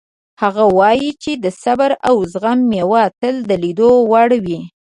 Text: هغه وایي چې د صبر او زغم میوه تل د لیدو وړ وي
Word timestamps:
هغه 0.41 0.63
وایي 0.77 1.09
چې 1.23 1.31
د 1.43 1.45
صبر 1.63 1.91
او 2.07 2.15
زغم 2.33 2.59
میوه 2.71 3.03
تل 3.21 3.35
د 3.49 3.51
لیدو 3.63 3.89
وړ 4.11 4.29
وي 4.45 4.59